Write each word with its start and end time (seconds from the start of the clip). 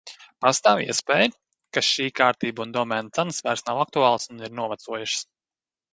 Pastāv 0.43 0.79
iespēja, 0.85 1.27
ka 1.77 1.83
šī 1.89 2.07
kārtība 2.21 2.65
un 2.65 2.73
domēna 2.79 3.15
cenas 3.19 3.45
vairs 3.49 3.65
nav 3.69 3.83
aktuālas 3.85 4.27
un 4.35 4.43
ir 4.49 4.57
novecojušas. 4.61 5.29